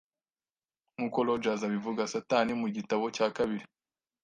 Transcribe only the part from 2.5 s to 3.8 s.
mu gitabo cya kabiri